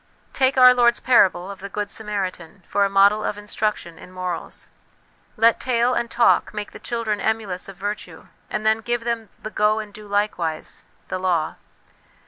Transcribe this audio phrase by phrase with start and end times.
[0.33, 4.11] Take our Lord's parable of the * Good Samaritan' for a model of instruction in
[4.11, 4.67] morals.
[5.37, 9.51] Let tale and talk make the children emulous of virtue, and then give them the"
[9.61, 11.57] Go and do likewise," the law.